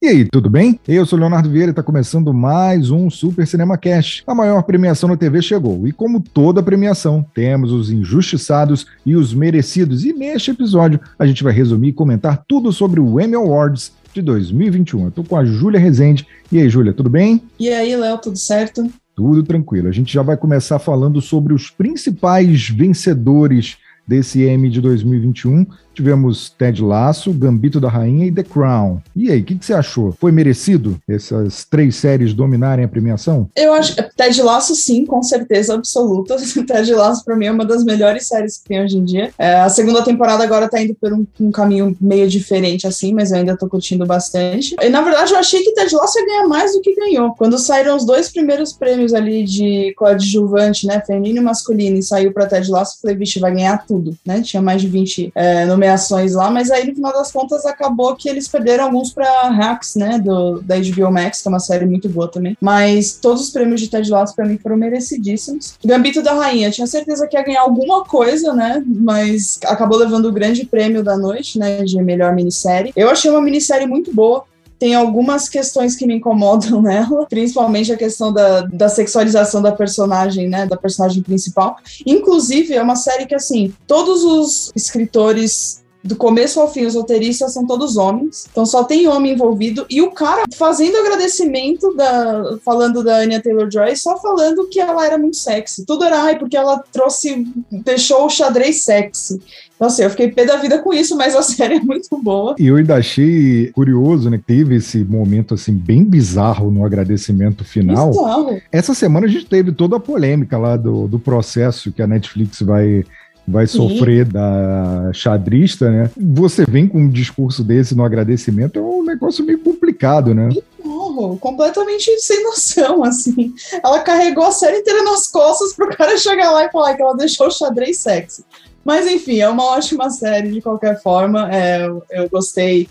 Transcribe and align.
E 0.00 0.06
aí, 0.06 0.24
tudo 0.26 0.48
bem? 0.48 0.78
Eu 0.86 1.04
sou 1.04 1.18
Leonardo 1.18 1.50
Vieira 1.50 1.70
e 1.70 1.72
está 1.72 1.82
começando 1.82 2.32
mais 2.32 2.88
um 2.88 3.10
Super 3.10 3.44
Cinema 3.48 3.76
Cast. 3.76 4.22
A 4.28 4.32
maior 4.32 4.62
premiação 4.62 5.08
na 5.08 5.16
TV 5.16 5.42
chegou 5.42 5.88
e, 5.88 5.92
como 5.92 6.20
toda 6.20 6.62
premiação, 6.62 7.26
temos 7.34 7.72
os 7.72 7.90
injustiçados 7.90 8.86
e 9.04 9.16
os 9.16 9.34
merecidos. 9.34 10.04
E 10.04 10.12
neste 10.12 10.52
episódio 10.52 11.00
a 11.18 11.26
gente 11.26 11.42
vai 11.42 11.52
resumir 11.52 11.88
e 11.88 11.92
comentar 11.92 12.44
tudo 12.46 12.72
sobre 12.72 13.00
o 13.00 13.20
Emmy 13.20 13.34
Awards 13.34 13.92
de 14.14 14.22
2021. 14.22 15.06
Eu 15.06 15.10
tô 15.10 15.24
com 15.24 15.36
a 15.36 15.44
Júlia 15.44 15.80
Rezende. 15.80 16.24
E 16.52 16.60
aí, 16.60 16.68
Júlia, 16.68 16.92
tudo 16.92 17.10
bem? 17.10 17.42
E 17.58 17.68
aí, 17.68 17.96
Léo, 17.96 18.18
tudo 18.18 18.38
certo? 18.38 18.88
Tudo 19.16 19.42
tranquilo. 19.42 19.88
A 19.88 19.92
gente 19.92 20.14
já 20.14 20.22
vai 20.22 20.36
começar 20.36 20.78
falando 20.78 21.20
sobre 21.20 21.52
os 21.52 21.70
principais 21.70 22.68
vencedores 22.68 23.76
desse 24.06 24.48
Emmy 24.48 24.70
de 24.70 24.80
2021 24.80 25.66
tivemos 25.98 26.48
Ted 26.56 26.80
Lasso, 26.80 27.32
Gambito 27.32 27.80
da 27.80 27.88
Rainha 27.88 28.26
e 28.26 28.30
The 28.30 28.44
Crown. 28.44 28.98
E 29.16 29.32
aí, 29.32 29.40
o 29.40 29.44
que, 29.44 29.56
que, 29.56 29.66
você 29.66 29.74
achou? 29.74 30.12
Foi 30.12 30.30
merecido 30.30 30.96
essas 31.08 31.64
três 31.64 31.96
séries 31.96 32.32
dominarem 32.32 32.84
a 32.84 32.88
premiação? 32.88 33.50
Eu 33.56 33.72
acho 33.72 33.96
que 33.96 34.02
Ted 34.16 34.40
Lasso, 34.40 34.76
sim, 34.76 35.04
com 35.04 35.20
certeza 35.24 35.74
absoluta. 35.74 36.36
Ted 36.64 36.94
Lasso, 36.94 37.24
pra 37.24 37.34
mim, 37.34 37.46
é 37.46 37.50
uma 37.50 37.64
das 37.64 37.84
melhores 37.84 38.28
séries 38.28 38.58
que 38.58 38.68
tem 38.68 38.80
hoje 38.80 38.96
em 38.96 39.04
dia. 39.04 39.32
É, 39.36 39.56
a 39.56 39.68
segunda 39.68 40.00
temporada 40.02 40.44
agora 40.44 40.68
tá 40.68 40.80
indo 40.80 40.94
por 40.94 41.12
um, 41.12 41.26
um, 41.40 41.50
caminho 41.50 41.96
meio 42.00 42.28
diferente, 42.28 42.86
assim, 42.86 43.12
mas 43.12 43.32
eu 43.32 43.38
ainda 43.38 43.56
tô 43.56 43.68
curtindo 43.68 44.06
bastante. 44.06 44.76
E, 44.80 44.88
na 44.88 45.02
verdade, 45.02 45.32
eu 45.32 45.38
achei 45.38 45.64
que 45.64 45.72
Ted 45.72 45.92
Lasso 45.96 46.16
ia 46.16 46.26
ganhar 46.26 46.46
mais 46.46 46.74
do 46.74 46.80
que 46.80 46.94
ganhou. 46.94 47.34
Quando 47.36 47.58
saíram 47.58 47.96
os 47.96 48.06
dois 48.06 48.28
primeiros 48.28 48.72
prêmios 48.72 49.12
ali 49.12 49.42
de 49.42 49.92
coadjuvante, 49.96 50.86
né, 50.86 51.02
feminino 51.04 51.38
e 51.38 51.42
masculino, 51.42 51.96
e 51.96 52.02
saiu 52.04 52.32
pra 52.32 52.46
Ted 52.46 52.70
Lasso, 52.70 52.98
eu 52.98 53.00
falei, 53.00 53.16
vixe, 53.16 53.40
vai 53.40 53.52
ganhar 53.52 53.84
tudo, 53.84 54.16
né? 54.24 54.40
Tinha 54.42 54.62
mais 54.62 54.80
de 54.80 54.86
20 54.86 55.32
é, 55.34 55.66
nomeações 55.66 55.87
nomeações 55.88 56.34
lá, 56.34 56.50
mas 56.50 56.70
aí 56.70 56.86
no 56.86 56.94
final 56.94 57.12
das 57.12 57.32
contas 57.32 57.64
acabou 57.64 58.14
que 58.14 58.28
eles 58.28 58.46
perderam 58.46 58.84
alguns 58.84 59.12
para 59.12 59.48
Hacks, 59.48 59.94
né, 59.94 60.18
do, 60.18 60.60
da 60.60 60.76
HBO 60.76 61.10
Max, 61.10 61.40
que 61.40 61.48
é 61.48 61.50
uma 61.50 61.60
série 61.60 61.86
muito 61.86 62.08
boa 62.08 62.28
também. 62.28 62.56
Mas 62.60 63.14
todos 63.14 63.42
os 63.42 63.50
prêmios 63.50 63.80
de 63.80 63.88
Ted 63.88 64.10
Lasso 64.10 64.34
para 64.34 64.46
mim 64.46 64.58
foram 64.58 64.76
merecidíssimos. 64.76 65.74
Gambito 65.84 66.22
da 66.22 66.34
Rainha, 66.34 66.70
tinha 66.70 66.86
certeza 66.86 67.26
que 67.26 67.36
ia 67.36 67.42
ganhar 67.42 67.62
alguma 67.62 68.04
coisa, 68.04 68.52
né, 68.52 68.82
mas 68.86 69.58
acabou 69.64 69.98
levando 69.98 70.26
o 70.26 70.32
grande 70.32 70.66
prêmio 70.66 71.02
da 71.02 71.16
noite, 71.16 71.58
né, 71.58 71.82
de 71.82 72.00
melhor 72.02 72.34
minissérie. 72.34 72.92
Eu 72.94 73.08
achei 73.08 73.30
uma 73.30 73.40
minissérie 73.40 73.86
muito 73.86 74.14
boa 74.14 74.44
tem 74.78 74.94
algumas 74.94 75.48
questões 75.48 75.96
que 75.96 76.06
me 76.06 76.14
incomodam 76.14 76.80
nela, 76.82 77.26
principalmente 77.26 77.92
a 77.92 77.96
questão 77.96 78.32
da, 78.32 78.62
da 78.62 78.88
sexualização 78.88 79.60
da 79.60 79.72
personagem, 79.72 80.48
né, 80.48 80.66
da 80.66 80.76
personagem 80.76 81.22
principal. 81.22 81.76
Inclusive, 82.06 82.74
é 82.74 82.82
uma 82.82 82.96
série 82.96 83.26
que, 83.26 83.34
assim, 83.34 83.74
todos 83.86 84.24
os 84.24 84.72
escritores 84.74 85.82
do 86.08 86.16
começo 86.16 86.58
ao 86.58 86.72
fim, 86.72 86.86
os 86.86 86.94
roteiristas 86.94 87.52
são 87.52 87.66
todos 87.66 87.98
homens, 87.98 88.46
então 88.50 88.64
só 88.64 88.82
tem 88.82 89.06
homem 89.06 89.34
envolvido, 89.34 89.84
e 89.90 90.00
o 90.00 90.10
cara 90.10 90.44
fazendo 90.56 90.96
agradecimento, 90.96 91.94
da, 91.94 92.58
falando 92.64 93.04
da 93.04 93.18
Anya 93.18 93.42
Taylor-Joy, 93.42 93.94
só 93.94 94.16
falando 94.18 94.66
que 94.68 94.80
ela 94.80 95.04
era 95.04 95.18
muito 95.18 95.36
sexy. 95.36 95.84
Tudo 95.84 96.04
era, 96.04 96.22
ai, 96.22 96.38
porque 96.38 96.56
ela 96.56 96.82
trouxe, 96.90 97.46
deixou 97.70 98.24
o 98.24 98.30
xadrez 98.30 98.84
sexy. 98.84 99.38
Nossa, 99.78 100.02
eu 100.02 100.10
fiquei 100.10 100.28
pé 100.28 100.44
da 100.44 100.56
vida 100.56 100.78
com 100.78 100.92
isso, 100.92 101.16
mas 101.16 101.36
a 101.36 101.42
série 101.42 101.74
é 101.74 101.80
muito 101.80 102.08
boa. 102.22 102.56
E 102.58 102.66
eu 102.66 102.76
ainda 102.76 102.96
achei 102.96 103.70
curioso, 103.72 104.30
né? 104.30 104.40
Teve 104.44 104.76
esse 104.76 105.04
momento, 105.04 105.54
assim, 105.54 105.72
bem 105.72 106.02
bizarro 106.02 106.70
no 106.70 106.84
agradecimento 106.84 107.64
final. 107.64 108.10
Bizarro. 108.10 108.60
Essa 108.72 108.94
semana 108.94 109.26
a 109.26 109.30
gente 109.30 109.46
teve 109.46 109.72
toda 109.72 109.96
a 109.96 110.00
polêmica 110.00 110.56
lá 110.56 110.76
do, 110.76 111.06
do 111.06 111.18
processo 111.18 111.92
que 111.92 112.02
a 112.02 112.06
Netflix 112.06 112.62
vai 112.62 113.04
vai 113.48 113.66
sofrer 113.66 114.26
Sim. 114.26 114.32
da 114.32 115.10
xadrista, 115.14 115.90
né? 115.90 116.10
Você 116.16 116.64
vem 116.68 116.86
com 116.86 116.98
um 116.98 117.08
discurso 117.08 117.64
desse 117.64 117.94
no 117.94 118.04
agradecimento, 118.04 118.78
é 118.78 118.82
um 118.82 119.02
negócio 119.02 119.44
meio 119.44 119.58
complicado, 119.58 120.34
né? 120.34 120.50
Porra, 120.82 121.36
completamente 121.38 122.10
sem 122.20 122.42
noção, 122.44 123.02
assim. 123.02 123.54
Ela 123.82 124.00
carregou 124.00 124.44
a 124.44 124.52
série 124.52 124.78
inteira 124.78 125.02
nas 125.02 125.28
costas 125.28 125.72
pro 125.72 125.88
cara 125.96 126.18
chegar 126.18 126.50
lá 126.50 126.66
e 126.66 126.70
falar 126.70 126.94
que 126.94 127.02
ela 127.02 127.16
deixou 127.16 127.46
o 127.46 127.50
xadrez 127.50 127.98
sexy. 127.98 128.44
Mas 128.84 129.06
enfim, 129.06 129.38
é 129.38 129.48
uma 129.48 129.64
ótima 129.64 130.10
série 130.10 130.50
de 130.50 130.60
qualquer 130.60 131.02
forma. 131.02 131.48
É, 131.50 131.86
eu 132.10 132.28
gostei 132.30 132.88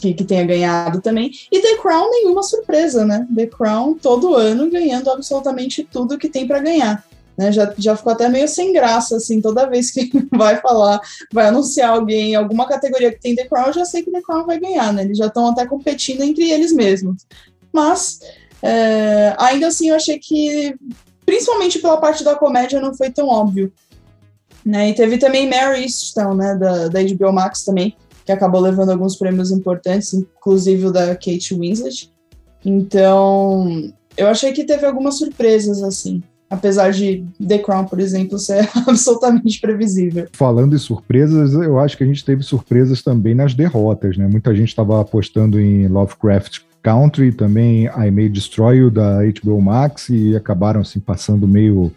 que, 0.00 0.14
que, 0.14 0.24
tenha 0.24 0.44
ganhado 0.44 1.00
também. 1.00 1.30
E 1.50 1.60
The 1.60 1.76
Crown, 1.76 2.10
nenhuma 2.10 2.42
surpresa, 2.42 3.04
né? 3.04 3.26
The 3.34 3.46
Crown 3.46 3.94
todo 3.94 4.34
ano 4.34 4.70
ganhando 4.70 5.10
absolutamente 5.10 5.84
tudo 5.84 6.18
que 6.18 6.28
tem 6.28 6.46
para 6.46 6.60
ganhar. 6.60 7.04
Né, 7.36 7.50
já, 7.50 7.74
já 7.76 7.96
ficou 7.96 8.12
até 8.12 8.28
meio 8.28 8.46
sem 8.46 8.72
graça, 8.72 9.16
assim, 9.16 9.40
toda 9.40 9.68
vez 9.68 9.90
que 9.90 10.08
vai 10.30 10.60
falar, 10.60 11.00
vai 11.32 11.48
anunciar 11.48 11.90
alguém 11.90 12.36
alguma 12.36 12.66
categoria 12.68 13.10
que 13.10 13.20
tem 13.20 13.34
The 13.34 13.48
Crown, 13.48 13.72
já 13.72 13.84
sei 13.84 14.02
que 14.02 14.12
The 14.12 14.22
Crown 14.22 14.46
vai 14.46 14.60
ganhar, 14.60 14.92
né? 14.92 15.02
Eles 15.02 15.18
já 15.18 15.26
estão 15.26 15.48
até 15.48 15.66
competindo 15.66 16.22
entre 16.22 16.48
eles 16.48 16.72
mesmos. 16.72 17.26
Mas, 17.72 18.20
é, 18.62 19.34
ainda 19.36 19.66
assim, 19.66 19.88
eu 19.88 19.96
achei 19.96 20.18
que, 20.18 20.76
principalmente 21.26 21.80
pela 21.80 21.96
parte 21.96 22.22
da 22.22 22.36
comédia, 22.36 22.80
não 22.80 22.94
foi 22.94 23.10
tão 23.10 23.28
óbvio. 23.28 23.72
Né? 24.64 24.90
E 24.90 24.94
teve 24.94 25.18
também 25.18 25.50
Mary 25.50 25.82
Easton, 25.82 26.34
né, 26.34 26.54
da, 26.54 26.88
da 26.88 27.02
HBO 27.02 27.32
Max 27.32 27.64
também, 27.64 27.96
que 28.24 28.32
acabou 28.32 28.60
levando 28.60 28.90
alguns 28.90 29.16
prêmios 29.16 29.50
importantes, 29.50 30.14
inclusive 30.14 30.86
o 30.86 30.92
da 30.92 31.14
Kate 31.14 31.54
Winslet. 31.54 32.10
Então, 32.64 33.92
eu 34.16 34.28
achei 34.28 34.52
que 34.52 34.64
teve 34.64 34.86
algumas 34.86 35.18
surpresas, 35.18 35.82
assim. 35.82 36.22
Apesar 36.54 36.92
de 36.92 37.24
The 37.46 37.58
Crown, 37.58 37.84
por 37.84 37.98
exemplo, 37.98 38.38
ser 38.38 38.68
absolutamente 38.86 39.60
previsível. 39.60 40.26
Falando 40.32 40.74
em 40.74 40.78
surpresas, 40.78 41.52
eu 41.54 41.78
acho 41.78 41.96
que 41.96 42.04
a 42.04 42.06
gente 42.06 42.24
teve 42.24 42.42
surpresas 42.42 43.02
também 43.02 43.34
nas 43.34 43.54
derrotas, 43.54 44.16
né? 44.16 44.28
Muita 44.28 44.54
gente 44.54 44.68
estava 44.68 45.00
apostando 45.00 45.60
em 45.60 45.88
Lovecraft 45.88 46.60
Country, 46.82 47.32
também 47.32 47.86
I 47.86 48.10
May 48.10 48.28
Destroy 48.28 48.76
You, 48.76 48.90
da 48.90 49.20
HBO 49.22 49.60
Max, 49.60 50.08
e 50.10 50.36
acabaram 50.36 50.82
assim 50.82 51.00
passando 51.00 51.48
meio 51.48 51.90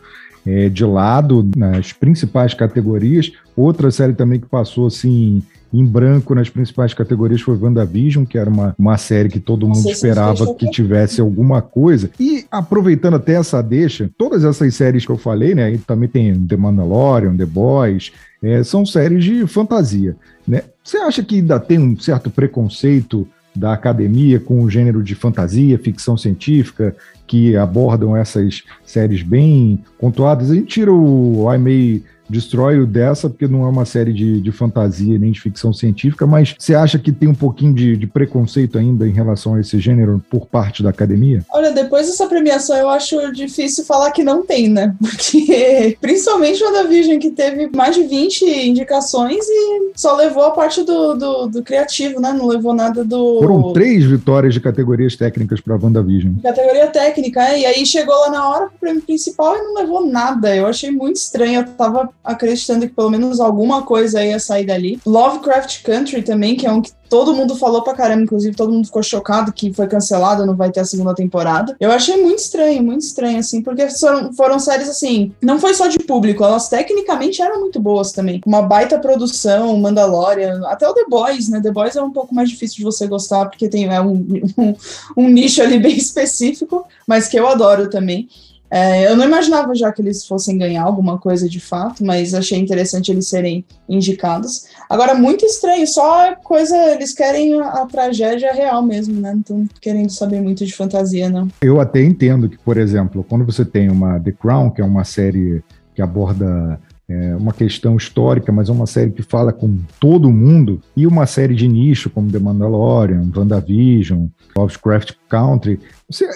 é, 0.45 0.69
de 0.69 0.85
lado 0.85 1.47
nas 1.56 1.91
principais 1.91 2.53
categorias. 2.53 3.31
Outra 3.56 3.91
série 3.91 4.13
também 4.13 4.39
que 4.39 4.47
passou 4.47 4.88
assim 4.88 5.44
em 5.73 5.85
branco 5.85 6.33
nas 6.33 6.50
principais 6.50 6.94
categorias 6.94 7.41
foi 7.41 7.57
WandaVision, 7.57 8.25
que 8.25 8.38
era 8.38 8.50
uma, 8.50 8.75
uma 8.78 8.97
série 8.97 9.29
que 9.29 9.39
todo 9.39 9.67
mundo 9.67 9.89
esperava 9.89 10.53
que 10.53 10.69
tivesse 10.69 11.19
alguma 11.19 11.61
coisa. 11.61 12.09
E 12.19 12.45
aproveitando 12.50 13.16
até 13.16 13.33
essa 13.33 13.61
deixa, 13.61 14.09
todas 14.17 14.44
essas 14.44 14.73
séries 14.75 15.06
que 15.06 15.11
eu 15.11 15.17
falei, 15.17 15.53
né? 15.53 15.73
E 15.73 15.77
também 15.77 16.07
tem 16.07 16.47
The 16.47 16.56
Mandalorian, 16.56 17.35
The 17.35 17.45
Boys, 17.45 18.11
é, 18.41 18.63
são 18.63 18.85
séries 18.85 19.23
de 19.23 19.45
fantasia. 19.47 20.16
Né? 20.47 20.63
Você 20.83 20.97
acha 20.97 21.23
que 21.23 21.35
ainda 21.35 21.59
tem 21.59 21.79
um 21.79 22.00
certo 22.00 22.29
preconceito 22.29 23.27
da 23.56 23.73
academia 23.73 24.39
com 24.39 24.61
o 24.61 24.69
gênero 24.69 25.03
de 25.03 25.16
fantasia, 25.16 25.79
ficção 25.79 26.16
científica, 26.16 26.95
que 27.25 27.57
abordam 27.57 28.16
essas 28.16 28.63
séries 28.85 29.23
bem 29.23 29.83
pontuadas? 30.00 30.51
A 30.51 30.56
gente 30.56 30.67
tira 30.67 30.94
o 30.94 31.51
I 31.51 31.57
May 31.57 32.03
Destroy 32.29 32.79
o 32.79 32.85
dessa, 32.85 33.29
porque 33.29 33.47
não 33.47 33.65
é 33.65 33.69
uma 33.69 33.85
série 33.85 34.13
de, 34.13 34.41
de 34.41 34.51
fantasia 34.51 35.17
nem 35.17 35.31
de 35.31 35.39
ficção 35.39 35.71
científica, 35.73 36.27
mas 36.27 36.55
você 36.57 36.75
acha 36.75 36.99
que 36.99 37.11
tem 37.11 37.29
um 37.29 37.35
pouquinho 37.35 37.73
de, 37.73 37.95
de, 37.95 38.07
preconceito 38.07 38.77
ainda 38.77 39.07
em 39.07 39.11
relação 39.11 39.55
a 39.55 39.59
esse 39.59 39.79
gênero 39.79 40.23
por 40.29 40.45
parte 40.47 40.83
da 40.83 40.89
academia? 40.89 41.45
Olha, 41.51 41.71
depois 41.71 42.07
dessa 42.07 42.27
premiação 42.27 42.75
eu 42.75 42.89
acho 42.89 43.31
difícil 43.31 43.85
falar 43.85 44.11
que 44.11 44.23
não 44.23 44.45
tem, 44.45 44.69
né? 44.69 44.95
Porque 44.99 45.97
principalmente 46.01 46.63
o 46.63 46.67
WandaVision, 46.67 47.19
que 47.19 47.31
teve 47.31 47.69
mais 47.75 47.95
de 47.95 48.03
20 48.03 48.45
indicações 48.67 49.45
e 49.47 49.91
só 49.95 50.15
levou 50.15 50.44
a 50.44 50.51
parte 50.51 50.83
do, 50.83 51.15
do, 51.15 51.47
do 51.47 51.63
criativo, 51.63 52.19
né? 52.19 52.33
Não 52.33 52.47
levou 52.47 52.73
nada 52.73 53.03
do. 53.03 53.39
Foram 53.39 53.73
três 53.73 54.03
vitórias 54.03 54.53
de 54.53 54.59
categorias 54.59 55.15
técnicas 55.15 55.61
para 55.61 55.75
WandaVision. 55.75 56.33
Categoria 56.41 56.88
técnica, 56.88 57.41
é, 57.49 57.59
e 57.59 57.65
aí 57.65 57.85
chegou 57.85 58.15
lá 58.15 58.29
na 58.29 58.49
hora 58.49 58.67
pro 58.67 58.79
prêmio 58.79 59.01
principal 59.01 59.55
e 59.55 59.61
não 59.61 59.75
levou 59.75 60.05
nada. 60.05 60.55
Eu 60.55 60.67
achei 60.67 60.91
muito 60.91 61.17
estranho. 61.17 61.61
Eu 61.61 61.67
tava 61.67 62.09
acreditando 62.27 62.88
que 62.88 62.93
pelo 62.93 63.09
menos 63.09 63.39
alguma 63.39 63.83
coisa 63.83 64.23
ia 64.23 64.39
sair 64.39 64.65
dali. 64.65 64.99
Lovecraft 65.05 65.81
Country 65.83 66.21
também, 66.21 66.55
que 66.55 66.67
é 66.67 66.71
um 66.71 66.81
que 66.81 66.91
todo 67.09 67.33
mundo 67.33 67.56
falou 67.56 67.81
pra 67.81 67.94
caramba, 67.94 68.24
inclusive 68.24 68.56
todo 68.56 68.71
mundo 68.71 68.85
ficou 68.85 69.01
chocado 69.01 69.53
que 69.53 69.74
foi 69.74 69.88
cancelado, 69.88 70.45
não 70.45 70.56
vai 70.56 70.71
ter 70.71 70.81
a 70.81 70.85
segunda 70.85 71.15
temporada. 71.15 71.75
Eu 71.79 71.91
achei 71.91 72.21
muito 72.21 72.39
estranho, 72.39 72.83
muito 72.83 73.01
estranho, 73.01 73.39
assim, 73.39 73.62
porque 73.62 73.89
foram, 73.89 74.33
foram 74.33 74.59
séries 74.59 74.89
assim, 74.89 75.31
não 75.41 75.59
foi 75.59 75.74
só 75.74 75.88
de 75.88 76.00
público, 76.00 76.44
elas 76.44 76.69
tecnicamente 76.69 77.41
eram 77.41 77.62
muito 77.62 77.79
boas 77.79 78.12
também. 78.12 78.41
Uma 78.45 78.62
baita 78.62 79.00
produção, 79.00 79.77
Mandalorian, 79.77 80.62
até 80.65 80.88
o 80.88 80.94
The 80.94 81.06
Boys, 81.09 81.50
né? 81.50 81.62
The 81.62 81.71
Boys 81.71 81.95
é 81.95 82.01
um 82.01 82.12
pouco 82.12 82.35
mais 82.35 82.50
difícil 82.50 82.77
de 82.77 82.83
você 82.83 83.07
gostar, 83.07 83.45
porque 83.45 83.69
tem 83.69 83.85
é 83.88 84.01
um, 84.01 84.25
um, 84.57 84.75
um 85.15 85.29
nicho 85.29 85.62
ali 85.62 85.79
bem 85.79 85.95
específico, 85.97 86.85
mas 87.07 87.27
que 87.27 87.39
eu 87.39 87.47
adoro 87.47 87.89
também. 87.89 88.27
É, 88.69 89.09
eu 89.09 89.15
não 89.15 89.25
imaginava 89.25 89.73
já 89.73 89.91
que 89.91 90.01
eles 90.01 90.25
fossem 90.25 90.57
ganhar 90.57 90.83
alguma 90.83 91.17
coisa 91.17 91.47
de 91.47 91.59
fato, 91.59 92.03
mas 92.05 92.33
achei 92.33 92.59
interessante 92.59 93.11
eles 93.11 93.27
serem 93.27 93.65
indicados. 93.87 94.65
Agora, 94.89 95.15
muito 95.15 95.45
estranho, 95.45 95.87
só 95.87 96.35
coisa, 96.35 96.75
eles 96.93 97.13
querem 97.13 97.59
a, 97.61 97.69
a 97.69 97.85
tragédia 97.85 98.51
real 98.51 98.83
mesmo, 98.83 99.19
né? 99.19 99.31
Não 99.33 99.39
estão 99.39 99.67
querendo 99.79 100.09
saber 100.09 100.41
muito 100.41 100.65
de 100.65 100.73
fantasia, 100.73 101.29
não. 101.29 101.47
Eu 101.61 101.79
até 101.79 102.03
entendo 102.03 102.49
que, 102.49 102.57
por 102.57 102.77
exemplo, 102.77 103.25
quando 103.27 103.45
você 103.45 103.63
tem 103.63 103.89
uma 103.89 104.19
The 104.19 104.31
Crown, 104.33 104.69
que 104.69 104.81
é 104.81 104.85
uma 104.85 105.03
série 105.03 105.63
que 105.95 106.01
aborda 106.01 106.79
é 107.09 107.36
uma 107.36 107.54
questão 107.54 107.95
histórica, 107.95 108.51
mas 108.51 108.68
é 108.68 108.71
uma 108.71 108.86
série 108.86 109.12
que 109.12 109.21
fala 109.21 109.54
com 109.54 109.77
todo 110.00 110.31
mundo, 110.31 110.81
e 110.95 111.07
uma 111.07 111.25
série 111.25 111.56
de 111.56 111.68
nicho 111.68 112.09
como 112.09 112.31
The 112.31 112.39
Mandalorian, 112.39 113.31
WandaVision, 113.36 114.27
Lovecraft 114.57 115.13
Country, 115.30 115.80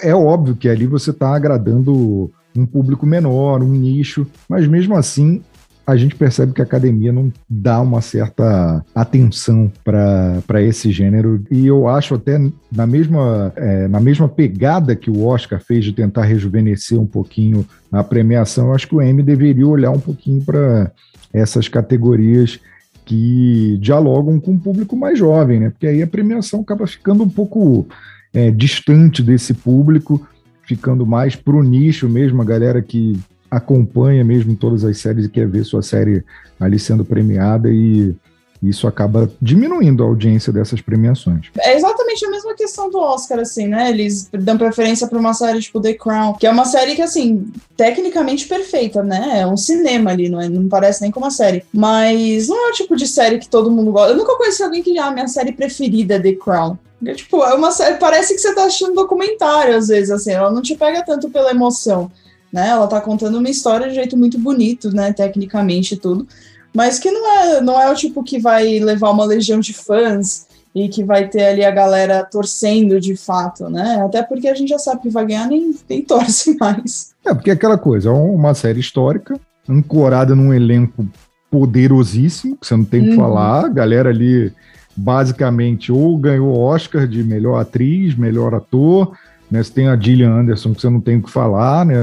é 0.02 0.14
óbvio 0.14 0.56
que 0.56 0.68
ali 0.68 0.86
você 0.86 1.10
está 1.10 1.34
agradando 1.34 2.30
um 2.56 2.66
público 2.66 3.06
menor, 3.06 3.62
um 3.62 3.72
nicho, 3.72 4.26
mas 4.48 4.66
mesmo 4.66 4.96
assim 4.96 5.42
a 5.86 5.96
gente 5.96 6.14
percebe 6.14 6.52
que 6.52 6.60
a 6.60 6.64
academia 6.64 7.12
não 7.12 7.32
dá 7.48 7.80
uma 7.80 8.00
certa 8.00 8.84
atenção 8.94 9.70
para 9.84 10.62
esse 10.62 10.92
gênero. 10.92 11.42
E 11.50 11.66
eu 11.66 11.88
acho 11.88 12.14
até 12.14 12.38
na 12.70 12.86
mesma, 12.86 13.52
é, 13.56 13.88
na 13.88 14.00
mesma 14.00 14.28
pegada 14.28 14.94
que 14.94 15.10
o 15.10 15.26
Oscar 15.26 15.60
fez 15.60 15.84
de 15.84 15.92
tentar 15.92 16.22
rejuvenescer 16.22 16.98
um 16.98 17.06
pouquinho 17.06 17.66
a 17.90 18.02
premiação, 18.04 18.68
eu 18.68 18.74
acho 18.74 18.88
que 18.88 18.94
o 18.94 19.02
Emmy 19.02 19.22
deveria 19.22 19.66
olhar 19.66 19.90
um 19.90 20.00
pouquinho 20.00 20.42
para 20.42 20.90
essas 21.32 21.68
categorias 21.68 22.60
que 23.04 23.76
dialogam 23.80 24.38
com 24.38 24.52
o 24.52 24.58
público 24.58 24.96
mais 24.96 25.18
jovem, 25.18 25.58
né? 25.58 25.70
Porque 25.70 25.86
aí 25.86 26.02
a 26.02 26.06
premiação 26.06 26.60
acaba 26.60 26.86
ficando 26.86 27.24
um 27.24 27.28
pouco 27.28 27.86
é, 28.32 28.50
distante 28.50 29.22
desse 29.22 29.52
público, 29.52 30.24
ficando 30.62 31.04
mais 31.04 31.34
para 31.34 31.56
o 31.56 31.62
nicho 31.62 32.08
mesmo, 32.08 32.40
a 32.40 32.44
galera 32.44 32.80
que 32.80 33.18
acompanha 33.52 34.24
mesmo 34.24 34.56
todas 34.56 34.82
as 34.82 34.96
séries 34.96 35.26
e 35.26 35.28
quer 35.28 35.46
ver 35.46 35.62
sua 35.64 35.82
série 35.82 36.24
ali 36.58 36.78
sendo 36.78 37.04
premiada 37.04 37.68
e 37.68 38.14
isso 38.62 38.86
acaba 38.86 39.30
diminuindo 39.42 40.02
a 40.02 40.06
audiência 40.06 40.52
dessas 40.52 40.80
premiações. 40.80 41.48
É 41.58 41.76
exatamente 41.76 42.24
a 42.24 42.30
mesma 42.30 42.54
questão 42.54 42.88
do 42.88 42.98
Oscar, 42.98 43.40
assim, 43.40 43.66
né? 43.66 43.90
Eles 43.90 44.30
dão 44.32 44.56
preferência 44.56 45.06
para 45.06 45.18
uma 45.18 45.34
série 45.34 45.60
tipo 45.60 45.80
The 45.80 45.94
Crown, 45.94 46.34
que 46.34 46.46
é 46.46 46.50
uma 46.50 46.64
série 46.64 46.94
que, 46.94 47.02
assim, 47.02 47.52
tecnicamente 47.76 48.46
perfeita, 48.46 49.02
né? 49.02 49.40
É 49.40 49.46
um 49.46 49.56
cinema 49.56 50.12
ali, 50.12 50.28
não, 50.28 50.40
é, 50.40 50.48
não 50.48 50.68
parece 50.68 51.02
nem 51.02 51.10
como 51.10 51.26
uma 51.26 51.32
série. 51.32 51.64
Mas 51.72 52.46
não 52.46 52.68
é 52.68 52.70
o 52.70 52.74
tipo 52.74 52.94
de 52.94 53.06
série 53.08 53.40
que 53.40 53.48
todo 53.48 53.70
mundo 53.70 53.90
gosta. 53.90 54.12
Eu 54.12 54.16
nunca 54.16 54.36
conheci 54.36 54.62
alguém 54.62 54.82
que, 54.82 54.96
ah, 54.96 55.10
minha 55.10 55.26
série 55.26 55.50
preferida 55.50 56.14
é 56.14 56.20
The 56.20 56.34
Crown. 56.34 56.78
É, 57.04 57.14
tipo, 57.14 57.42
é 57.42 57.54
uma 57.54 57.72
série, 57.72 57.98
parece 57.98 58.32
que 58.32 58.40
você 58.40 58.54
tá 58.54 58.64
assistindo 58.64 58.92
um 58.92 58.94
documentário, 58.94 59.76
às 59.76 59.88
vezes, 59.88 60.12
assim, 60.12 60.30
ela 60.30 60.52
não 60.52 60.62
te 60.62 60.76
pega 60.76 61.04
tanto 61.04 61.28
pela 61.28 61.50
emoção 61.50 62.12
né? 62.52 62.68
Ela 62.68 62.86
tá 62.86 63.00
contando 63.00 63.38
uma 63.38 63.48
história 63.48 63.88
de 63.88 63.94
jeito 63.94 64.16
muito 64.16 64.38
bonito, 64.38 64.94
né? 64.94 65.12
Tecnicamente 65.12 65.94
e 65.94 65.96
tudo. 65.96 66.26
Mas 66.74 66.98
que 66.98 67.10
não 67.10 67.38
é, 67.38 67.60
não 67.60 67.80
é 67.80 67.90
o 67.90 67.94
tipo 67.94 68.22
que 68.22 68.38
vai 68.38 68.78
levar 68.78 69.10
uma 69.10 69.24
legião 69.24 69.60
de 69.60 69.72
fãs 69.72 70.46
e 70.74 70.88
que 70.88 71.04
vai 71.04 71.28
ter 71.28 71.44
ali 71.44 71.64
a 71.64 71.70
galera 71.70 72.24
torcendo 72.24 73.00
de 73.00 73.14
fato, 73.14 73.68
né? 73.68 74.02
Até 74.04 74.22
porque 74.22 74.48
a 74.48 74.54
gente 74.54 74.70
já 74.70 74.78
sabe 74.78 75.02
que 75.02 75.10
vai 75.10 75.26
ganhar, 75.26 75.46
nem, 75.46 75.74
nem 75.88 76.02
torce 76.02 76.56
mais. 76.60 77.12
É, 77.24 77.34
porque 77.34 77.50
é 77.50 77.52
aquela 77.54 77.76
coisa, 77.76 78.08
é 78.08 78.12
uma 78.12 78.54
série 78.54 78.80
histórica, 78.80 79.38
ancorada 79.68 80.34
num 80.34 80.52
elenco 80.52 81.06
poderosíssimo, 81.50 82.56
que 82.56 82.66
você 82.66 82.74
não 82.74 82.84
tem 82.84 83.02
o 83.02 83.04
que 83.04 83.10
uhum. 83.10 83.16
falar, 83.16 83.66
a 83.66 83.68
galera 83.68 84.08
ali 84.08 84.52
basicamente 84.96 85.92
ou 85.92 86.16
ganhou 86.18 86.58
Oscar 86.58 87.06
de 87.06 87.22
melhor 87.22 87.60
atriz, 87.60 88.14
melhor 88.14 88.54
ator, 88.54 89.12
né? 89.52 89.62
Você 89.62 89.72
tem 89.72 89.86
a 89.86 89.96
Gillian 89.96 90.32
Anderson, 90.32 90.72
que 90.74 90.80
você 90.80 90.88
não 90.88 91.00
tem 91.00 91.18
o 91.18 91.22
que 91.22 91.30
falar, 91.30 91.84
né? 91.84 91.94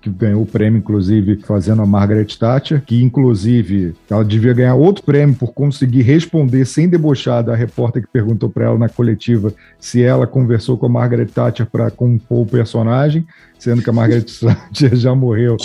que 0.00 0.10
ganhou 0.10 0.42
o 0.42 0.46
prêmio, 0.46 0.78
inclusive, 0.78 1.40
fazendo 1.44 1.82
a 1.82 1.86
Margaret 1.86 2.26
Thatcher, 2.26 2.80
que, 2.80 3.02
inclusive, 3.02 3.92
ela 4.08 4.24
devia 4.24 4.52
ganhar 4.52 4.76
outro 4.76 5.02
prêmio 5.02 5.34
por 5.34 5.52
conseguir 5.52 6.02
responder 6.02 6.64
sem 6.64 6.88
debochar 6.88 7.42
da 7.42 7.56
repórter 7.56 8.02
que 8.02 8.08
perguntou 8.08 8.48
para 8.48 8.66
ela 8.66 8.78
na 8.78 8.88
coletiva 8.88 9.52
se 9.80 10.04
ela 10.04 10.24
conversou 10.24 10.78
com 10.78 10.86
a 10.86 10.88
Margaret 10.88 11.26
Thatcher 11.26 11.66
para 11.66 11.90
compor 11.90 12.42
o 12.42 12.46
personagem, 12.46 13.26
sendo 13.58 13.82
que 13.82 13.90
a 13.90 13.92
Margaret 13.92 14.26
Thatcher 14.38 14.94
já 14.94 15.12
morreu 15.12 15.56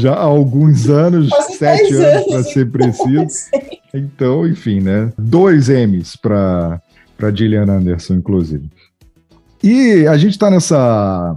já 0.00 0.12
há 0.12 0.22
alguns 0.22 0.88
anos, 0.88 1.28
sete 1.58 1.94
anos, 1.94 2.26
para 2.26 2.42
ser 2.44 2.70
preciso. 2.70 3.50
Então, 3.92 4.46
enfim, 4.46 4.80
né? 4.80 5.12
Dois 5.18 5.68
M's 5.68 6.14
para 6.14 6.80
Gillian 7.34 7.64
Anderson, 7.64 8.14
inclusive. 8.14 8.70
E 9.62 10.06
a 10.06 10.16
gente 10.16 10.32
está 10.32 10.50
nessa 10.50 11.36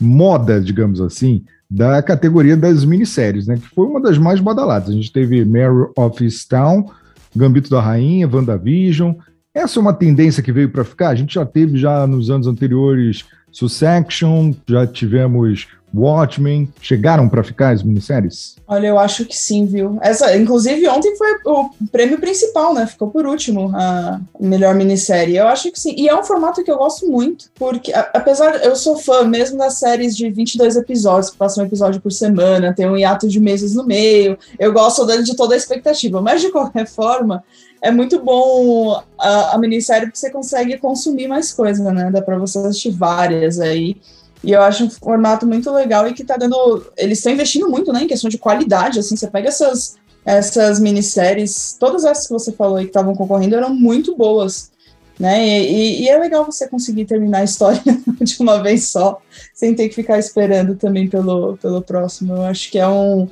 moda, 0.00 0.60
digamos 0.60 1.00
assim, 1.00 1.44
da 1.70 2.02
categoria 2.02 2.56
das 2.56 2.84
minisséries, 2.84 3.46
né? 3.46 3.56
Que 3.56 3.68
foi 3.68 3.86
uma 3.86 4.00
das 4.00 4.18
mais 4.18 4.40
badaladas. 4.40 4.90
A 4.90 4.92
gente 4.92 5.12
teve 5.12 5.44
Mary 5.44 5.90
of 5.96 6.46
Town, 6.48 6.90
Gambito 7.34 7.70
da 7.70 7.80
Rainha, 7.80 8.28
WandaVision. 8.28 9.14
Essa 9.54 9.78
é 9.78 9.82
uma 9.82 9.92
tendência 9.92 10.42
que 10.42 10.52
veio 10.52 10.70
para 10.70 10.84
ficar. 10.84 11.10
A 11.10 11.14
gente 11.14 11.34
já 11.34 11.46
teve 11.46 11.78
já 11.78 12.06
nos 12.06 12.30
anos 12.30 12.46
anteriores 12.46 13.24
Succession, 13.52 14.52
já 14.68 14.84
tivemos 14.84 15.68
Watchmen, 15.94 16.72
chegaram 16.80 17.28
para 17.28 17.44
ficar 17.44 17.70
as 17.70 17.82
minisséries? 17.82 18.56
Olha, 18.66 18.88
eu 18.88 18.98
acho 18.98 19.24
que 19.24 19.36
sim, 19.36 19.66
viu? 19.66 19.98
Essa, 20.00 20.36
inclusive, 20.36 20.88
ontem 20.88 21.16
foi 21.16 21.28
o 21.44 21.70
prêmio 21.92 22.18
principal, 22.18 22.74
né? 22.74 22.86
Ficou 22.86 23.08
por 23.08 23.26
último 23.26 23.70
a 23.74 24.20
melhor 24.40 24.74
minissérie. 24.74 25.36
Eu 25.36 25.46
acho 25.48 25.70
que 25.70 25.78
sim. 25.78 25.94
E 25.96 26.08
é 26.08 26.18
um 26.18 26.24
formato 26.24 26.64
que 26.64 26.70
eu 26.70 26.78
gosto 26.78 27.06
muito, 27.06 27.50
porque, 27.54 27.92
apesar, 27.92 28.64
eu 28.64 28.74
sou 28.74 28.96
fã 28.96 29.24
mesmo 29.24 29.58
das 29.58 29.74
séries 29.74 30.16
de 30.16 30.30
22 30.30 30.76
episódios, 30.76 31.30
que 31.30 31.36
passam 31.36 31.62
um 31.62 31.66
episódio 31.66 32.00
por 32.00 32.12
semana, 32.12 32.74
tem 32.74 32.88
um 32.88 32.96
hiato 32.96 33.28
de 33.28 33.38
meses 33.38 33.74
no 33.74 33.84
meio. 33.84 34.38
Eu 34.58 34.72
gosto 34.72 35.04
de 35.22 35.36
toda 35.36 35.54
a 35.54 35.56
expectativa, 35.56 36.20
mas 36.20 36.40
de 36.40 36.50
qualquer 36.50 36.86
forma, 36.86 37.44
é 37.84 37.90
muito 37.90 38.18
bom 38.18 38.98
a, 39.18 39.54
a 39.54 39.58
minissérie 39.58 40.06
porque 40.06 40.18
você 40.18 40.30
consegue 40.30 40.78
consumir 40.78 41.28
mais 41.28 41.52
coisa, 41.52 41.92
né? 41.92 42.10
Dá 42.10 42.22
para 42.22 42.38
você 42.38 42.58
assistir 42.58 42.90
várias 42.90 43.60
aí. 43.60 43.98
E 44.44 44.52
eu 44.52 44.62
acho 44.62 44.84
um 44.84 44.90
formato 44.90 45.46
muito 45.46 45.72
legal 45.72 46.06
e 46.06 46.12
que 46.12 46.22
tá 46.22 46.36
dando. 46.36 46.86
Eles 46.96 47.18
estão 47.18 47.32
investindo 47.32 47.68
muito, 47.68 47.92
né, 47.92 48.02
em 48.02 48.06
questão 48.06 48.28
de 48.28 48.38
qualidade. 48.38 48.98
Assim, 48.98 49.16
você 49.16 49.26
pega 49.26 49.48
essas, 49.48 49.96
essas 50.24 50.78
minisséries, 50.78 51.76
todas 51.80 52.04
essas 52.04 52.26
que 52.26 52.32
você 52.32 52.52
falou 52.52 52.76
aí 52.76 52.84
que 52.84 52.90
estavam 52.90 53.14
concorrendo 53.14 53.56
eram 53.56 53.74
muito 53.74 54.14
boas. 54.14 54.70
Né? 55.18 55.46
E, 55.46 56.02
e, 56.02 56.08
é 56.08 56.18
legal 56.18 56.44
você 56.44 56.68
conseguir 56.68 57.04
terminar 57.04 57.38
a 57.38 57.44
história 57.44 57.80
de 58.20 58.36
uma 58.40 58.60
vez 58.60 58.88
só, 58.88 59.20
sem 59.54 59.72
ter 59.74 59.88
que 59.88 59.94
ficar 59.94 60.18
esperando 60.18 60.74
também 60.74 61.08
pelo, 61.08 61.56
pelo 61.56 61.80
próximo. 61.80 62.34
Eu 62.34 62.42
acho 62.42 62.70
que 62.70 62.78
é 62.78 62.88
um, 62.88 63.28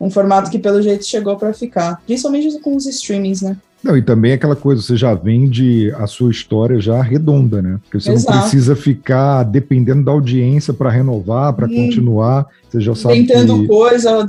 um 0.00 0.10
formato 0.10 0.50
que, 0.50 0.58
pelo 0.58 0.82
jeito, 0.82 1.06
chegou 1.06 1.36
para 1.36 1.54
ficar, 1.54 2.02
principalmente 2.04 2.58
com 2.60 2.74
os 2.74 2.84
streamings, 2.86 3.42
né? 3.42 3.56
Não, 3.82 3.96
e 3.96 4.02
também 4.02 4.32
aquela 4.32 4.54
coisa, 4.54 4.82
você 4.82 4.94
já 4.94 5.14
vende 5.14 5.90
a 5.96 6.06
sua 6.06 6.30
história 6.30 6.78
já 6.80 7.00
redonda, 7.00 7.62
né? 7.62 7.78
Porque 7.82 7.98
você 7.98 8.12
Exato. 8.12 8.36
não 8.36 8.42
precisa 8.42 8.76
ficar 8.76 9.42
dependendo 9.42 10.04
da 10.04 10.12
audiência 10.12 10.74
para 10.74 10.90
renovar, 10.90 11.54
para 11.54 11.66
continuar. 11.66 12.46
Você 12.68 12.80
já 12.80 12.94
sabe. 12.94 13.14
Tentando 13.14 13.60
que... 13.60 13.66
coisa, 13.66 14.26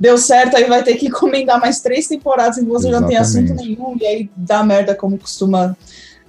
deu, 0.00 0.16
certo, 0.16 0.56
aí 0.56 0.64
vai 0.64 0.82
ter 0.82 0.94
que 0.94 1.06
encomendar 1.06 1.60
mais 1.60 1.80
três 1.80 2.08
temporadas 2.08 2.56
em 2.56 2.64
que 2.64 2.70
você 2.70 2.90
já 2.90 3.00
não 3.00 3.08
tem 3.08 3.18
assunto 3.18 3.54
nenhum, 3.54 3.94
e 4.00 4.06
aí 4.06 4.30
dá 4.34 4.64
merda 4.64 4.94
como 4.94 5.18
costuma 5.18 5.76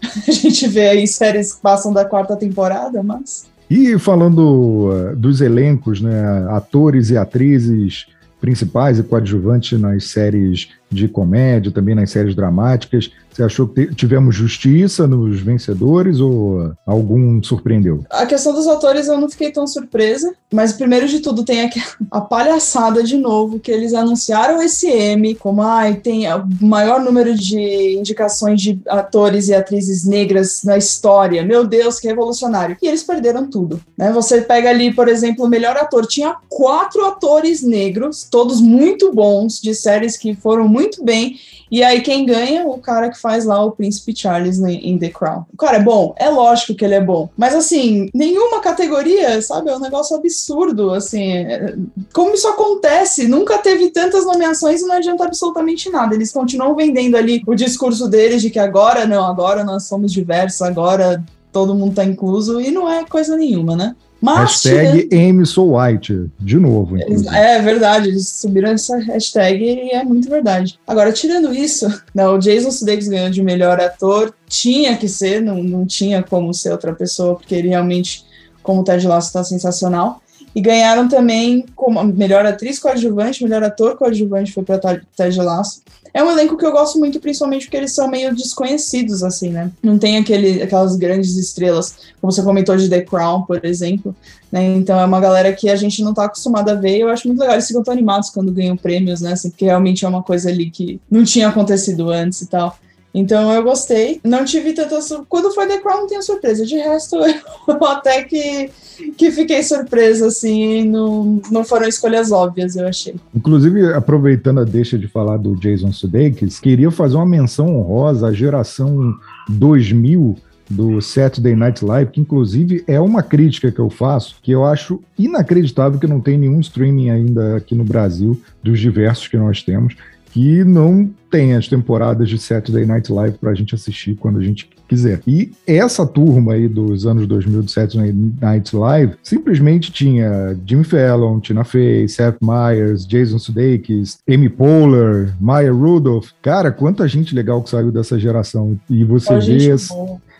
a 0.27 0.31
gente 0.31 0.67
ver 0.67 0.89
aí 0.89 1.07
séries 1.07 1.53
que 1.53 1.61
passam 1.61 1.93
da 1.93 2.03
quarta 2.03 2.35
temporada, 2.35 3.01
mas. 3.01 3.47
E 3.69 3.97
falando 3.97 4.89
uh, 4.89 5.15
dos 5.15 5.39
elencos, 5.39 6.01
né? 6.01 6.45
Atores 6.49 7.09
e 7.09 7.17
atrizes 7.17 8.07
principais 8.39 8.99
e 8.99 9.03
coadjuvantes 9.03 9.79
nas 9.79 10.05
séries 10.05 10.69
de 10.89 11.07
comédia, 11.07 11.71
também 11.71 11.95
nas 11.95 12.11
séries 12.11 12.35
dramáticas. 12.35 13.11
Você 13.39 13.43
achou 13.43 13.69
que 13.69 13.95
tivemos 13.95 14.35
justiça 14.35 15.07
nos 15.07 15.39
vencedores 15.39 16.19
ou 16.19 16.73
algum 16.85 17.41
surpreendeu? 17.41 18.03
A 18.09 18.25
questão 18.25 18.53
dos 18.53 18.67
atores 18.67 19.07
eu 19.07 19.17
não 19.17 19.29
fiquei 19.29 19.49
tão 19.49 19.65
surpresa, 19.65 20.33
mas 20.51 20.73
primeiro 20.73 21.07
de 21.07 21.21
tudo 21.21 21.45
tem 21.45 21.61
aqui 21.61 21.81
a 22.11 22.19
palhaçada 22.19 23.01
de 23.01 23.15
novo 23.15 23.57
que 23.57 23.71
eles 23.71 23.93
anunciaram 23.93 24.61
esse 24.61 24.89
M 24.89 25.35
como 25.35 25.61
ai, 25.61 25.95
tem 25.95 26.29
o 26.33 26.45
maior 26.59 26.99
número 26.99 27.33
de 27.33 27.95
indicações 27.97 28.61
de 28.61 28.81
atores 28.85 29.47
e 29.47 29.53
atrizes 29.53 30.03
negras 30.03 30.61
na 30.65 30.77
história. 30.77 31.41
Meu 31.41 31.65
Deus, 31.65 31.97
que 31.97 32.09
revolucionário. 32.09 32.75
E 32.81 32.87
eles 32.87 33.03
perderam 33.03 33.49
tudo, 33.49 33.79
né? 33.97 34.11
Você 34.11 34.41
pega 34.41 34.69
ali, 34.69 34.93
por 34.93 35.07
exemplo, 35.07 35.45
o 35.45 35.49
melhor 35.49 35.77
ator, 35.77 36.05
tinha 36.05 36.35
quatro 36.49 37.05
atores 37.05 37.63
negros, 37.63 38.27
todos 38.29 38.59
muito 38.59 39.13
bons 39.13 39.61
de 39.61 39.73
séries 39.73 40.17
que 40.17 40.35
foram 40.35 40.67
muito 40.67 41.01
bem. 41.05 41.37
E 41.71 41.83
aí 41.83 42.01
quem 42.01 42.25
ganha? 42.25 42.65
O 42.65 42.79
cara 42.79 43.09
que 43.09 43.19
faz 43.19 43.28
lá 43.45 43.63
o 43.63 43.71
Príncipe 43.71 44.15
Charles 44.15 44.59
em 44.59 44.97
The 44.97 45.09
Crown. 45.09 45.45
Cara 45.57 45.77
é 45.77 45.83
bom? 45.83 46.13
É 46.17 46.29
lógico 46.29 46.75
que 46.75 46.83
ele 46.83 46.95
é 46.95 47.01
bom. 47.01 47.29
Mas 47.37 47.55
assim, 47.55 48.09
nenhuma 48.13 48.59
categoria, 48.59 49.41
sabe? 49.41 49.69
É 49.69 49.75
um 49.75 49.79
negócio 49.79 50.15
absurdo, 50.15 50.91
assim. 50.91 51.31
É, 51.31 51.75
como 52.13 52.33
isso 52.33 52.47
acontece? 52.47 53.27
Nunca 53.27 53.57
teve 53.57 53.89
tantas 53.91 54.25
nomeações 54.25 54.81
e 54.81 54.85
não 54.85 54.95
adianta 54.95 55.25
absolutamente 55.25 55.89
nada. 55.89 56.15
Eles 56.15 56.31
continuam 56.31 56.75
vendendo 56.75 57.15
ali 57.15 57.41
o 57.45 57.55
discurso 57.55 58.07
deles 58.07 58.41
de 58.41 58.49
que 58.49 58.59
agora 58.59 59.05
não, 59.05 59.25
agora 59.25 59.63
nós 59.63 59.83
somos 59.83 60.11
diversos, 60.11 60.61
agora 60.61 61.23
todo 61.51 61.75
mundo 61.75 61.95
tá 61.95 62.03
incluso, 62.03 62.61
e 62.61 62.71
não 62.71 62.89
é 62.89 63.03
coisa 63.05 63.35
nenhuma, 63.35 63.75
né? 63.75 63.95
Mas, 64.21 64.63
hashtag 64.63 65.07
tirando... 65.07 65.75
White, 65.75 66.29
de 66.39 66.57
novo. 66.57 66.97
Inclusive. 66.97 67.35
É 67.35 67.61
verdade, 67.61 68.09
eles 68.09 68.27
subiram 68.27 68.71
essa 68.71 68.97
hashtag 68.97 69.63
e 69.63 69.91
é 69.91 70.03
muito 70.03 70.29
verdade. 70.29 70.79
Agora, 70.85 71.11
tirando 71.11 71.53
isso, 71.53 71.87
não, 72.13 72.35
o 72.35 72.39
Jason 72.39 72.71
Sudeikis 72.71 73.07
ganhou 73.07 73.29
de 73.29 73.41
melhor 73.41 73.79
ator, 73.79 74.33
tinha 74.47 74.97
que 74.97 75.07
ser, 75.07 75.41
não, 75.41 75.63
não 75.63 75.85
tinha 75.85 76.21
como 76.21 76.53
ser 76.53 76.71
outra 76.71 76.93
pessoa, 76.93 77.35
porque 77.35 77.55
ele 77.55 77.69
realmente, 77.69 78.25
como 78.61 78.81
o 78.81 78.83
Ted 78.83 79.07
Lasso, 79.07 79.27
está 79.27 79.43
sensacional. 79.43 80.21
E 80.53 80.61
ganharam 80.61 81.07
também 81.07 81.65
como 81.75 82.03
melhor 82.03 82.45
atriz 82.45 82.79
coadjuvante, 82.79 83.43
melhor 83.43 83.63
ator 83.63 83.95
coadjuvante 83.95 84.51
foi 84.51 84.63
para 84.63 85.01
Ted 85.15 85.39
Lasso. 85.39 85.81
É 86.13 86.23
um 86.23 86.31
elenco 86.31 86.57
que 86.57 86.65
eu 86.65 86.71
gosto 86.71 86.97
muito, 86.97 87.19
principalmente 87.19 87.65
porque 87.65 87.77
eles 87.77 87.93
são 87.93 88.07
meio 88.07 88.35
desconhecidos, 88.35 89.23
assim, 89.23 89.49
né? 89.49 89.71
Não 89.81 89.97
tem 89.97 90.17
aquele, 90.17 90.61
aquelas 90.61 90.95
grandes 90.95 91.35
estrelas, 91.37 91.95
como 92.19 92.31
você 92.31 92.41
comentou 92.41 92.75
de 92.75 92.89
The 92.89 93.01
Crown, 93.01 93.43
por 93.43 93.63
exemplo. 93.63 94.15
Né? 94.51 94.65
Então 94.75 94.99
é 94.99 95.05
uma 95.05 95.19
galera 95.19 95.53
que 95.53 95.69
a 95.69 95.75
gente 95.75 96.03
não 96.03 96.13
tá 96.13 96.25
acostumado 96.25 96.69
a 96.69 96.75
ver 96.75 96.97
e 96.97 97.01
eu 97.01 97.09
acho 97.09 97.27
muito 97.27 97.39
legal. 97.39 97.55
Eles 97.55 97.67
ficam 97.67 97.83
tão 97.83 97.93
animados 97.93 98.29
quando 98.29 98.51
ganham 98.51 98.75
prêmios, 98.75 99.21
né? 99.21 99.33
Assim, 99.33 99.49
porque 99.49 99.65
realmente 99.65 100.03
é 100.05 100.07
uma 100.07 100.23
coisa 100.23 100.49
ali 100.49 100.69
que 100.69 100.99
não 101.09 101.23
tinha 101.23 101.47
acontecido 101.47 102.09
antes 102.09 102.41
e 102.41 102.47
tal. 102.47 102.77
Então 103.13 103.51
eu 103.51 103.63
gostei. 103.63 104.19
Não 104.23 104.45
tive 104.45 104.73
tanta. 104.73 104.99
Quando 105.27 105.51
foi 105.51 105.67
The 105.67 105.79
Crown, 105.79 106.01
não 106.01 106.07
tinha 106.07 106.21
surpresa. 106.21 106.65
De 106.65 106.75
resto, 106.75 107.15
eu 107.67 107.85
até 107.85 108.23
que, 108.23 108.69
que 109.17 109.31
fiquei 109.31 109.63
surpresa, 109.63 110.27
assim. 110.27 110.83
Não, 110.85 111.41
não 111.51 111.63
foram 111.63 111.87
escolhas 111.87 112.31
óbvias, 112.31 112.75
eu 112.75 112.87
achei. 112.87 113.15
Inclusive, 113.35 113.93
aproveitando 113.93 114.59
a 114.59 114.65
deixa 114.65 114.97
de 114.97 115.07
falar 115.07 115.37
do 115.37 115.55
Jason 115.55 115.91
Sudeikis, 115.91 116.59
queria 116.59 116.91
fazer 116.91 117.15
uma 117.15 117.25
menção 117.25 117.77
honrosa 117.77 118.27
à 118.27 118.33
geração 118.33 119.15
2000 119.49 120.37
do 120.69 121.01
Saturday 121.01 121.55
Night 121.55 121.83
Live, 121.83 122.11
que 122.11 122.21
inclusive 122.21 122.83
é 122.85 122.99
uma 122.99 123.23
crítica 123.23 123.71
que 123.71 123.79
eu 123.79 123.89
faço, 123.89 124.35
que 124.41 124.51
eu 124.51 124.63
acho 124.63 125.01
inacreditável 125.17 125.99
que 125.99 126.05
não 126.05 126.21
tem 126.21 126.37
nenhum 126.37 126.59
streaming 126.59 127.09
ainda 127.09 127.57
aqui 127.57 127.73
no 127.73 127.83
Brasil, 127.83 128.39
dos 128.61 128.79
diversos 128.79 129.27
que 129.27 129.35
nós 129.35 129.63
temos, 129.63 129.95
que 130.31 130.63
não 130.63 131.09
tem 131.29 131.55
as 131.55 131.67
temporadas 131.67 132.29
de 132.29 132.37
Saturday 132.37 132.85
Night 132.85 133.11
Live 133.11 133.37
para 133.37 133.51
a 133.51 133.55
gente 133.55 133.75
assistir 133.75 134.15
quando 134.15 134.39
a 134.39 134.43
gente 134.43 134.69
quiser. 134.87 135.21
E 135.27 135.51
essa 135.67 136.05
turma 136.05 136.53
aí 136.53 136.67
dos 136.67 137.05
anos 137.05 137.27
2000 137.27 137.63
do 137.63 137.69
Saturday 137.69 138.11
Night 138.41 138.75
Live 138.75 139.13
simplesmente 139.21 139.91
tinha 139.91 140.57
Jimmy 140.65 140.83
Fallon, 140.83 141.39
Tina 141.39 141.63
Fey, 141.63 142.07
Seth 142.07 142.37
Meyers, 142.41 143.05
Jason 143.05 143.37
Sudeikis, 143.37 144.17
Amy 144.27 144.49
Poehler, 144.49 145.33
Maya 145.39 145.71
Rudolph. 145.71 146.29
Cara, 146.41 146.71
quanta 146.71 147.07
gente 147.07 147.35
legal 147.35 147.61
que 147.61 147.69
saiu 147.69 147.91
dessa 147.91 148.19
geração. 148.19 148.79
E 148.89 149.03
você 149.03 149.39
vê 149.39 149.69
essa, 149.69 149.93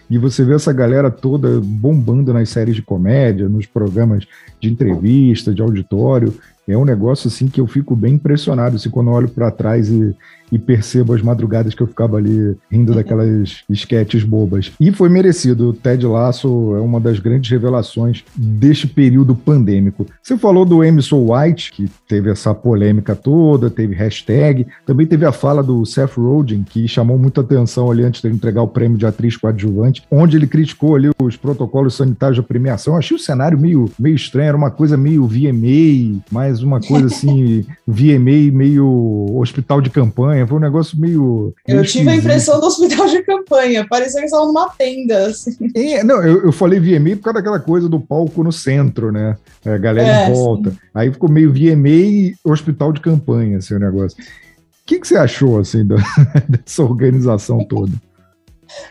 e 0.09 0.17
você 0.17 0.43
vê 0.43 0.55
essa 0.55 0.73
galera 0.73 1.11
toda 1.11 1.61
bombando 1.61 2.33
nas 2.33 2.49
séries 2.49 2.75
de 2.75 2.81
comédia, 2.81 3.47
nos 3.47 3.67
programas 3.67 4.25
de 4.59 4.69
entrevista, 4.69 5.53
de 5.53 5.61
auditório. 5.61 6.33
É 6.69 6.77
um 6.77 6.85
negócio 6.85 7.27
assim 7.27 7.47
que 7.47 7.59
eu 7.59 7.67
fico 7.67 7.95
bem 7.95 8.15
impressionado 8.15 8.75
assim, 8.75 8.89
quando 8.89 9.09
olho 9.11 9.29
para 9.29 9.51
trás 9.51 9.89
e 9.89 10.15
e 10.51 10.57
percebo 10.57 11.13
as 11.13 11.21
madrugadas 11.21 11.73
que 11.73 11.81
eu 11.81 11.87
ficava 11.87 12.17
ali 12.17 12.57
rindo 12.71 12.93
daquelas 12.93 13.63
esquetes 13.69 14.23
bobas. 14.23 14.71
E 14.79 14.91
foi 14.91 15.09
merecido. 15.09 15.69
O 15.69 15.73
Ted 15.73 16.05
Lasso 16.05 16.75
é 16.75 16.79
uma 16.79 16.99
das 16.99 17.19
grandes 17.19 17.49
revelações 17.49 18.23
deste 18.35 18.87
período 18.87 19.35
pandêmico. 19.35 20.05
Você 20.21 20.37
falou 20.37 20.65
do 20.65 20.83
Emerson 20.83 21.27
White, 21.31 21.71
que 21.71 21.89
teve 22.07 22.31
essa 22.31 22.53
polêmica 22.53 23.15
toda, 23.15 23.69
teve 23.69 23.93
hashtag, 23.93 24.67
também 24.85 25.05
teve 25.05 25.25
a 25.25 25.31
fala 25.31 25.63
do 25.63 25.85
Seth 25.85 26.17
Rogen, 26.17 26.63
que 26.63 26.87
chamou 26.87 27.17
muita 27.17 27.41
atenção 27.41 27.91
ali 27.91 28.03
antes 28.03 28.21
de 28.21 28.29
entregar 28.29 28.61
o 28.61 28.67
prêmio 28.67 28.97
de 28.97 29.05
atriz 29.05 29.37
coadjuvante, 29.37 30.03
onde 30.09 30.37
ele 30.37 30.47
criticou 30.47 30.95
ali 30.95 31.09
os 31.21 31.35
protocolos 31.35 31.95
sanitários 31.95 32.37
da 32.37 32.43
premiação. 32.43 32.93
Eu 32.93 32.99
achei 32.99 33.15
o 33.15 33.19
cenário 33.19 33.57
meio, 33.57 33.89
meio 33.99 34.15
estranho, 34.15 34.49
era 34.49 34.57
uma 34.57 34.71
coisa 34.71 34.97
meio 34.97 35.27
VMA, 35.27 36.21
mais 36.31 36.58
uma 36.61 36.79
coisa 36.79 37.07
assim, 37.07 37.65
VMA 37.87 38.51
meio 38.51 39.37
hospital 39.37 39.81
de 39.81 39.89
campanha 39.89 40.45
foi 40.45 40.57
um 40.57 40.61
negócio 40.61 40.99
meio. 40.99 41.53
Eu 41.67 41.83
tive 41.83 42.09
a 42.09 42.15
impressão 42.15 42.59
do 42.59 42.67
hospital 42.67 43.07
de 43.07 43.21
campanha, 43.23 43.85
parecia 43.87 44.19
que 44.19 44.25
estavam 44.25 44.47
numa 44.47 44.69
tenda. 44.69 45.27
Assim. 45.27 45.55
É, 45.75 46.03
não, 46.03 46.21
eu, 46.23 46.45
eu 46.45 46.51
falei 46.51 46.79
VMA 46.79 47.15
por 47.15 47.23
causa 47.23 47.39
daquela 47.39 47.59
coisa 47.59 47.87
do 47.87 47.99
palco 47.99 48.43
no 48.43 48.51
centro, 48.51 49.11
né? 49.11 49.37
A 49.65 49.77
galera 49.77 50.07
é, 50.07 50.29
em 50.29 50.33
volta. 50.33 50.71
Sim. 50.71 50.77
Aí 50.93 51.11
ficou 51.11 51.29
meio 51.29 51.51
VMA 51.51 51.89
e 51.89 52.35
hospital 52.43 52.91
de 52.91 53.01
campanha, 53.01 53.57
assim, 53.57 53.75
o 53.75 53.79
negócio. 53.79 54.17
O 54.21 54.85
que, 54.85 54.99
que 54.99 55.07
você 55.07 55.17
achou, 55.17 55.59
assim, 55.59 55.85
da, 55.85 55.97
dessa 56.49 56.83
organização 56.83 57.63
toda? 57.63 57.91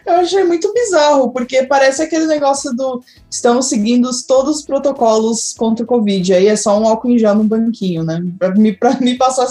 Eu 0.05 0.15
achei 0.15 0.45
muito 0.45 0.73
bizarro, 0.73 1.31
porque 1.31 1.65
parece 1.65 2.03
aquele 2.03 2.27
negócio 2.27 2.75
do 2.75 3.03
estamos 3.31 3.67
seguindo 3.67 4.11
todos 4.27 4.59
os 4.59 4.65
protocolos 4.65 5.55
contra 5.57 5.85
o 5.85 5.89
Covid, 5.89 6.35
aí 6.35 6.47
é 6.47 6.57
só 6.57 6.79
um 6.79 6.87
álcool 6.87 7.11
em 7.11 7.19
gel 7.19 7.35
no 7.35 7.45
banquinho, 7.45 8.03
né? 8.03 8.23
Pra 8.39 8.55
me, 8.55 8.73
pra 8.73 8.99
me 9.01 9.17
passar 9.17 9.47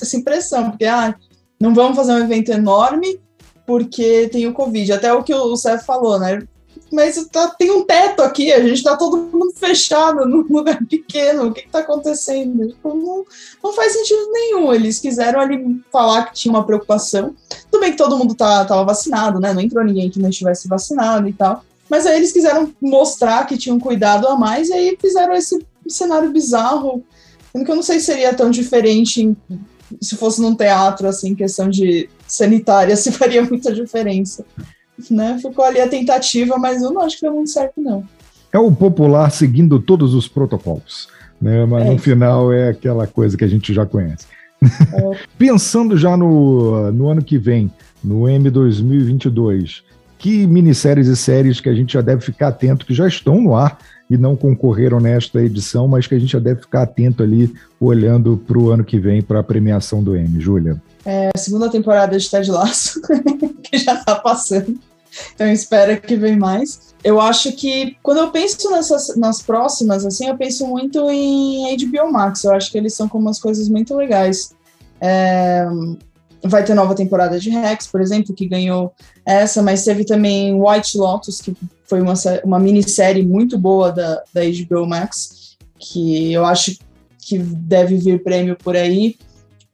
essa 0.00 0.16
impressão, 0.16 0.70
porque 0.70 0.84
ah, 0.84 1.14
não 1.60 1.74
vamos 1.74 1.96
fazer 1.96 2.12
um 2.12 2.18
evento 2.18 2.50
enorme 2.50 3.20
porque 3.66 4.28
tem 4.28 4.46
o 4.46 4.52
Covid. 4.52 4.92
Até 4.92 5.12
o 5.12 5.22
que 5.22 5.34
o 5.34 5.56
Seth 5.56 5.84
falou, 5.84 6.18
né? 6.18 6.42
Mas 6.92 7.16
tá, 7.32 7.48
tem 7.48 7.70
um 7.70 7.84
teto 7.84 8.20
aqui, 8.20 8.52
a 8.52 8.60
gente 8.60 8.82
tá 8.82 8.96
todo 8.96 9.16
mundo 9.16 9.54
fechado 9.56 10.26
num 10.26 10.44
lugar 10.50 10.78
pequeno, 10.84 11.46
o 11.46 11.52
que, 11.52 11.62
que 11.62 11.70
tá 11.70 11.78
acontecendo? 11.78 12.68
Tipo, 12.68 12.94
não, 12.94 13.24
não 13.64 13.72
faz 13.72 13.92
sentido 13.92 14.30
nenhum. 14.30 14.72
Eles 14.74 14.98
quiseram 14.98 15.40
ali 15.40 15.82
falar 15.90 16.26
que 16.26 16.34
tinha 16.34 16.52
uma 16.52 16.66
preocupação. 16.66 17.34
Tudo 17.70 17.80
bem 17.80 17.92
que 17.92 17.96
todo 17.96 18.18
mundo 18.18 18.34
tá, 18.34 18.64
tava 18.64 18.84
vacinado, 18.84 19.40
né? 19.40 19.54
Não 19.54 19.62
entrou 19.62 19.82
ninguém 19.82 20.10
que 20.10 20.20
não 20.20 20.28
estivesse 20.28 20.68
vacinado 20.68 21.26
e 21.26 21.32
tal. 21.32 21.64
Mas 21.88 22.06
aí 22.06 22.16
eles 22.16 22.32
quiseram 22.32 22.72
mostrar 22.80 23.46
que 23.46 23.56
tinham 23.56 23.80
cuidado 23.80 24.28
a 24.28 24.36
mais 24.36 24.68
e 24.68 24.74
aí 24.74 24.98
fizeram 25.00 25.34
esse 25.34 25.64
cenário 25.88 26.30
bizarro. 26.30 27.02
Que 27.52 27.70
eu 27.70 27.76
não 27.76 27.82
sei 27.82 28.00
se 28.00 28.06
seria 28.06 28.34
tão 28.34 28.50
diferente 28.50 29.36
se 30.00 30.16
fosse 30.16 30.40
num 30.40 30.54
teatro, 30.54 31.06
assim, 31.08 31.34
questão 31.34 31.68
de 31.68 32.08
sanitária, 32.26 32.96
se 32.96 33.12
faria 33.12 33.42
muita 33.42 33.72
diferença. 33.72 34.44
Né? 35.10 35.38
Ficou 35.40 35.64
ali 35.64 35.80
a 35.80 35.88
tentativa, 35.88 36.56
mas 36.58 36.82
eu 36.82 36.92
não 36.92 37.02
acho 37.02 37.16
que 37.16 37.22
deu 37.22 37.34
muito 37.34 37.50
certo, 37.50 37.80
não. 37.80 38.04
É 38.52 38.58
o 38.58 38.70
popular 38.70 39.30
seguindo 39.30 39.78
todos 39.80 40.14
os 40.14 40.28
protocolos, 40.28 41.08
né? 41.40 41.64
mas 41.64 41.86
é 41.86 41.90
no 41.90 41.98
final 41.98 42.52
é 42.52 42.68
aquela 42.68 43.06
coisa 43.06 43.36
que 43.36 43.44
a 43.44 43.48
gente 43.48 43.72
já 43.72 43.86
conhece. 43.86 44.26
É. 44.62 45.18
Pensando 45.38 45.96
já 45.96 46.16
no, 46.16 46.92
no 46.92 47.08
ano 47.08 47.22
que 47.22 47.38
vem, 47.38 47.72
no 48.04 48.28
M 48.28 48.50
2022, 48.50 49.82
que 50.18 50.46
minisséries 50.46 51.08
e 51.08 51.16
séries 51.16 51.60
que 51.60 51.68
a 51.68 51.74
gente 51.74 51.94
já 51.94 52.00
deve 52.00 52.20
ficar 52.20 52.48
atento, 52.48 52.86
que 52.86 52.94
já 52.94 53.08
estão 53.08 53.40
no 53.40 53.56
ar 53.56 53.78
e 54.08 54.16
não 54.16 54.36
concorreram 54.36 55.00
nesta 55.00 55.42
edição, 55.42 55.88
mas 55.88 56.06
que 56.06 56.14
a 56.14 56.18
gente 56.18 56.32
já 56.32 56.38
deve 56.38 56.60
ficar 56.60 56.82
atento 56.82 57.22
ali, 57.22 57.52
olhando 57.80 58.36
para 58.36 58.58
o 58.58 58.70
ano 58.70 58.84
que 58.84 59.00
vem, 59.00 59.22
para 59.22 59.40
a 59.40 59.42
premiação 59.42 60.02
do 60.02 60.14
M, 60.14 60.38
Júlia? 60.38 60.80
É 61.04 61.30
segunda 61.36 61.70
temporada 61.70 62.16
de 62.16 62.30
Ted 62.30 62.50
Lasso, 62.50 63.00
que 63.62 63.78
já 63.78 63.94
está 63.94 64.14
passando. 64.16 64.78
Então 65.34 65.46
espero 65.50 66.00
que 66.00 66.16
vem 66.16 66.36
mais. 66.36 66.94
Eu 67.04 67.20
acho 67.20 67.52
que 67.52 67.96
quando 68.02 68.18
eu 68.18 68.30
penso 68.30 68.70
nessas, 68.70 69.16
nas 69.16 69.42
próximas, 69.42 70.06
assim, 70.06 70.28
eu 70.28 70.36
penso 70.36 70.66
muito 70.66 71.10
em 71.10 71.76
HBO 71.76 72.10
Max. 72.10 72.44
Eu 72.44 72.52
acho 72.52 72.70
que 72.70 72.78
eles 72.78 72.94
são 72.94 73.08
como 73.08 73.26
umas 73.26 73.40
coisas 73.40 73.68
muito 73.68 73.94
legais. 73.94 74.54
É, 75.00 75.66
vai 76.44 76.64
ter 76.64 76.74
nova 76.74 76.94
temporada 76.94 77.38
de 77.38 77.50
Rex, 77.50 77.86
por 77.86 78.00
exemplo, 78.00 78.34
que 78.34 78.46
ganhou 78.46 78.92
essa, 79.24 79.62
mas 79.62 79.84
teve 79.84 80.04
também 80.04 80.54
White 80.54 80.96
Lotus, 80.96 81.40
que 81.40 81.54
foi 81.84 82.00
uma, 82.00 82.14
uma 82.44 82.58
minissérie 82.58 83.24
muito 83.24 83.58
boa 83.58 83.92
da, 83.92 84.22
da 84.32 84.40
HBO 84.42 84.86
Max, 84.86 85.56
que 85.78 86.32
eu 86.32 86.44
acho 86.44 86.78
que 87.18 87.38
deve 87.38 87.96
vir 87.96 88.22
prêmio 88.22 88.56
por 88.56 88.76
aí. 88.76 89.16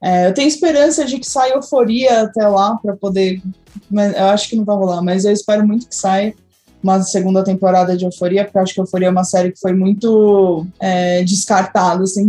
É, 0.01 0.27
eu 0.27 0.33
tenho 0.33 0.47
esperança 0.47 1.05
de 1.05 1.19
que 1.19 1.27
saia 1.27 1.53
Euforia 1.53 2.21
até 2.21 2.47
lá, 2.47 2.77
para 2.77 2.95
poder. 2.95 3.41
Mas 3.89 4.15
eu 4.15 4.25
acho 4.25 4.49
que 4.49 4.55
não 4.55 4.63
vai 4.63 4.75
rolar, 4.75 5.01
mas 5.01 5.25
eu 5.25 5.31
espero 5.31 5.65
muito 5.67 5.87
que 5.87 5.95
saia 5.95 6.33
uma 6.81 7.01
segunda 7.01 7.43
temporada 7.43 7.95
de 7.97 8.05
Euforia, 8.05 8.45
porque 8.45 8.57
eu 8.57 8.61
acho 8.61 8.73
que 8.73 8.79
Euforia 8.79 9.07
é 9.07 9.11
uma 9.11 9.25
série 9.25 9.51
que 9.51 9.59
foi 9.59 9.73
muito 9.73 10.65
é, 10.79 11.23
descartada, 11.23 12.03
assim, 12.03 12.25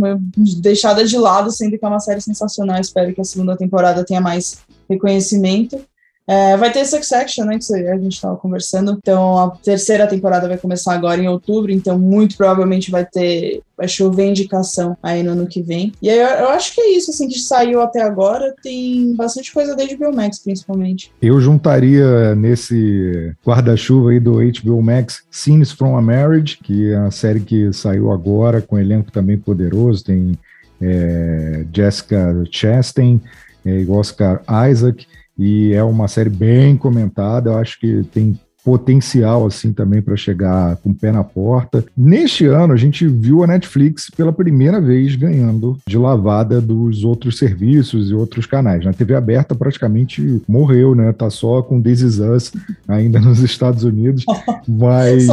deixada 0.59 1.05
de 1.05 1.17
lado, 1.17 1.49
sendo 1.51 1.77
que 1.77 1.85
é 1.85 1.87
uma 1.87 2.01
série 2.01 2.21
sensacional. 2.21 2.79
Espero 2.79 3.13
que 3.13 3.21
a 3.21 3.25
segunda 3.25 3.55
temporada 3.55 4.03
tenha 4.03 4.19
mais 4.19 4.57
reconhecimento. 4.89 5.79
É, 6.27 6.55
vai 6.55 6.71
ter 6.71 6.85
Succession, 6.85 7.45
né, 7.45 7.57
que 7.57 7.73
a 7.73 7.97
gente 7.97 8.13
estava 8.13 8.37
conversando. 8.37 8.97
Então, 9.01 9.37
a 9.37 9.51
terceira 9.51 10.07
temporada 10.07 10.47
vai 10.47 10.57
começar 10.57 10.93
agora 10.93 11.21
em 11.21 11.27
outubro, 11.27 11.71
então 11.71 11.97
muito 11.97 12.37
provavelmente 12.37 12.91
vai 12.91 13.05
ter, 13.05 13.61
vai 13.75 13.87
chover 13.87 14.27
indicação 14.27 14.95
aí 15.01 15.23
no 15.23 15.31
ano 15.31 15.47
que 15.47 15.61
vem. 15.61 15.91
E 16.01 16.09
aí 16.09 16.19
eu, 16.19 16.45
eu 16.45 16.49
acho 16.49 16.73
que 16.73 16.81
é 16.81 16.91
isso, 16.91 17.11
assim, 17.11 17.27
que 17.27 17.39
saiu 17.39 17.81
até 17.81 18.01
agora. 18.01 18.53
Tem 18.61 19.15
bastante 19.15 19.51
coisa 19.51 19.75
da 19.75 19.83
HBO 19.83 20.15
Max, 20.15 20.39
principalmente. 20.39 21.11
Eu 21.21 21.39
juntaria 21.41 22.35
nesse 22.35 23.33
guarda-chuva 23.45 24.11
aí 24.11 24.19
do 24.19 24.35
HBO 24.35 24.81
Max 24.81 25.23
Scenes 25.31 25.71
from 25.71 25.97
a 25.97 26.01
Marriage, 26.01 26.59
que 26.63 26.91
é 26.91 26.97
a 26.97 27.11
série 27.11 27.39
que 27.39 27.73
saiu 27.73 28.11
agora, 28.11 28.61
com 28.61 28.75
um 28.75 28.79
elenco 28.79 29.11
também 29.11 29.37
poderoso. 29.37 30.05
Tem 30.05 30.37
é, 30.81 31.65
Jessica 31.73 32.43
Chastain, 32.49 33.19
é, 33.65 33.85
Oscar 33.89 34.41
Isaac 34.69 35.05
e 35.41 35.73
é 35.73 35.83
uma 35.83 36.07
série 36.07 36.29
bem 36.29 36.77
comentada. 36.77 37.49
Eu 37.49 37.57
acho 37.57 37.79
que 37.79 38.03
tem 38.03 38.39
potencial 38.63 39.45
assim 39.45 39.73
também 39.73 40.01
para 40.01 40.15
chegar 40.15 40.75
com 40.77 40.91
o 40.91 40.95
pé 40.95 41.11
na 41.11 41.23
porta. 41.23 41.83
Neste 41.95 42.45
ano 42.45 42.73
a 42.73 42.77
gente 42.77 43.07
viu 43.07 43.43
a 43.43 43.47
Netflix 43.47 44.09
pela 44.09 44.31
primeira 44.31 44.79
vez 44.79 45.15
ganhando 45.15 45.77
de 45.87 45.97
lavada 45.97 46.61
dos 46.61 47.03
outros 47.03 47.37
serviços 47.37 48.09
e 48.09 48.13
outros 48.13 48.45
canais. 48.45 48.85
Na 48.85 48.93
TV 48.93 49.15
aberta 49.15 49.55
praticamente 49.55 50.41
morreu, 50.47 50.95
né? 50.95 51.11
Tá 51.11 51.29
só 51.29 51.61
com 51.61 51.81
This 51.81 52.01
Is 52.01 52.19
Us 52.19 52.51
ainda 52.87 53.19
nos 53.19 53.39
Estados 53.39 53.83
Unidos, 53.83 54.23
mas 54.67 55.27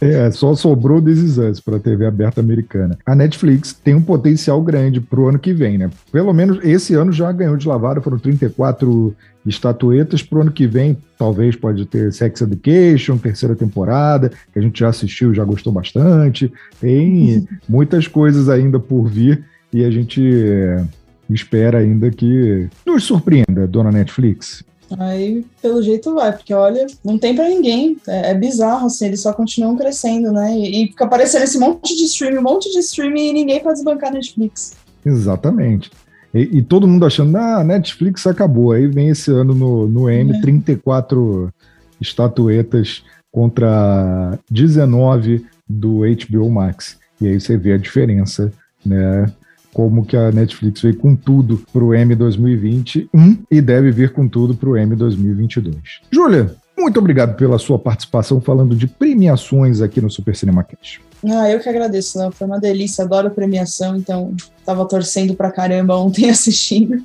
É, 0.00 0.30
só 0.30 0.54
sobrou 0.54 1.00
This 1.00 1.18
Is 1.18 1.38
Us 1.38 1.60
para 1.60 1.76
a 1.76 1.80
TV 1.80 2.06
aberta 2.06 2.40
americana. 2.40 2.98
A 3.04 3.14
Netflix 3.14 3.72
tem 3.72 3.94
um 3.94 4.02
potencial 4.02 4.60
grande 4.62 5.00
para 5.00 5.20
o 5.20 5.28
ano 5.28 5.38
que 5.38 5.52
vem, 5.52 5.78
né? 5.78 5.90
Pelo 6.12 6.32
menos 6.32 6.58
esse 6.62 6.94
ano 6.94 7.12
já 7.12 7.30
ganhou 7.32 7.56
de 7.56 7.66
lavada, 7.66 8.00
foram 8.00 8.18
34 8.18 9.14
estatuetas. 9.46 10.22
Para 10.22 10.38
o 10.38 10.40
ano 10.42 10.52
que 10.52 10.66
vem, 10.66 10.96
talvez 11.18 11.56
pode 11.56 11.86
ter 11.86 12.12
Sex 12.12 12.40
Education, 12.40 13.18
terceira 13.18 13.54
temporada, 13.54 14.30
que 14.52 14.58
a 14.58 14.62
gente 14.62 14.80
já 14.80 14.88
assistiu, 14.88 15.34
já 15.34 15.44
gostou 15.44 15.72
bastante. 15.72 16.52
Tem 16.80 17.46
muitas 17.68 18.06
coisas 18.06 18.48
ainda 18.48 18.78
por 18.78 19.08
vir 19.08 19.44
e 19.72 19.84
a 19.84 19.90
gente 19.90 20.22
é, 20.22 20.84
espera 21.28 21.78
ainda 21.78 22.10
que 22.10 22.68
nos 22.84 23.04
surpreenda, 23.04 23.66
dona 23.66 23.90
Netflix. 23.90 24.64
Aí, 24.98 25.46
pelo 25.62 25.80
jeito, 25.82 26.14
vai, 26.14 26.32
porque 26.32 26.52
olha, 26.52 26.84
não 27.04 27.16
tem 27.16 27.34
para 27.34 27.48
ninguém. 27.48 27.96
É, 28.08 28.30
é, 28.30 28.34
bizarro, 28.34 28.86
assim, 28.86 29.06
eles 29.06 29.20
só 29.20 29.32
continuam 29.32 29.76
crescendo, 29.76 30.32
né? 30.32 30.52
E, 30.56 30.84
e 30.84 30.88
fica 30.88 31.04
aparecendo 31.04 31.44
esse 31.44 31.58
monte 31.58 31.96
de 31.96 32.04
streaming, 32.04 32.38
um 32.38 32.42
monte 32.42 32.70
de 32.72 32.78
streaming 32.80 33.28
e 33.28 33.32
ninguém 33.32 33.60
pode 33.60 33.76
desbancar 33.76 34.12
Netflix. 34.12 34.72
Exatamente. 35.06 35.90
E, 36.32 36.58
e, 36.58 36.62
todo 36.62 36.86
mundo 36.86 37.04
achando, 37.04 37.36
ah, 37.36 37.64
Netflix 37.64 38.26
acabou. 38.26 38.72
Aí 38.72 38.86
vem 38.86 39.08
esse 39.08 39.30
ano 39.30 39.54
no, 39.54 39.88
no 39.88 40.08
M, 40.08 40.36
é. 40.36 40.40
34 40.40 41.52
estatuetas 42.00 43.02
contra 43.32 44.38
19 44.50 45.44
do 45.68 46.00
HBO 46.00 46.50
Max. 46.50 46.98
E 47.20 47.26
aí 47.26 47.40
você 47.40 47.56
vê 47.56 47.72
a 47.72 47.78
diferença, 47.78 48.52
né? 48.84 49.26
como 49.72 50.04
que 50.04 50.16
a 50.16 50.32
Netflix 50.32 50.82
veio 50.82 50.96
com 50.96 51.14
tudo 51.14 51.62
para 51.72 51.84
o 51.84 51.94
M 51.94 52.14
2021 52.14 53.44
e 53.50 53.60
deve 53.60 53.90
vir 53.90 54.12
com 54.12 54.26
tudo 54.28 54.54
para 54.54 54.68
o 54.68 54.76
M 54.76 54.94
2022. 54.96 55.76
Júlia, 56.10 56.54
muito 56.76 56.98
obrigado 56.98 57.36
pela 57.36 57.58
sua 57.58 57.78
participação 57.78 58.40
falando 58.40 58.74
de 58.74 58.86
premiações 58.86 59.80
aqui 59.80 60.00
no 60.00 60.10
Super 60.10 60.34
Cinema 60.34 60.64
Cash. 60.64 61.00
Ah, 61.24 61.50
eu 61.50 61.60
que 61.60 61.68
agradeço, 61.68 62.18
foi 62.32 62.46
uma 62.46 62.58
delícia, 62.58 63.04
adoro 63.04 63.30
premiação, 63.30 63.96
então 63.96 64.34
estava 64.58 64.84
torcendo 64.86 65.34
para 65.34 65.50
caramba 65.50 65.96
ontem 65.96 66.28
assistindo. 66.30 67.02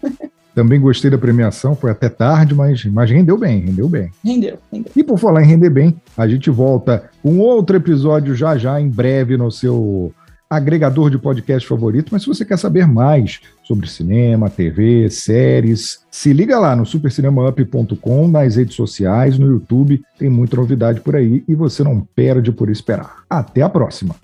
Também 0.53 0.79
gostei 0.79 1.11
da 1.11 1.17
premiação, 1.17 1.75
foi 1.75 1.91
até 1.91 2.07
tarde, 2.07 2.55
mas, 2.55 2.85
mas 2.85 3.11
rendeu 3.11 3.37
bem, 3.37 3.59
rendeu 3.59 3.89
bem. 3.89 4.09
Rendeu, 4.23 4.57
rendeu. 4.71 4.91
E 4.95 5.03
por 5.03 5.17
falar 5.17 5.43
em 5.43 5.47
render 5.47 5.69
bem, 5.69 6.01
a 6.17 6.25
gente 6.27 6.49
volta 6.49 7.09
com 7.21 7.39
outro 7.39 7.75
episódio 7.75 8.33
já 8.33 8.57
já 8.57 8.79
em 8.79 8.87
breve 8.87 9.35
no 9.35 9.51
seu 9.51 10.13
agregador 10.49 11.09
de 11.09 11.17
podcast 11.17 11.67
favorito, 11.67 12.09
mas 12.11 12.23
se 12.23 12.27
você 12.27 12.45
quer 12.45 12.57
saber 12.57 12.87
mais 12.87 13.39
sobre 13.63 13.87
cinema, 13.87 14.49
TV, 14.49 15.09
séries, 15.09 16.03
se 16.11 16.33
liga 16.33 16.59
lá 16.59 16.75
no 16.75 16.85
supercinemaup.com, 16.85 18.27
nas 18.27 18.55
redes 18.55 18.75
sociais, 18.75 19.37
no 19.37 19.47
YouTube, 19.47 20.03
tem 20.17 20.29
muita 20.29 20.55
novidade 20.55 21.01
por 21.01 21.15
aí 21.15 21.43
e 21.47 21.55
você 21.55 21.83
não 21.83 22.01
perde 22.15 22.51
por 22.51 22.69
esperar. 22.69 23.23
Até 23.29 23.61
a 23.61 23.69
próxima. 23.69 24.15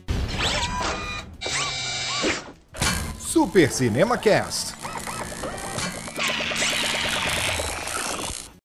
Super 3.20 3.72
Cinema 3.72 4.18
Cast 4.18 4.81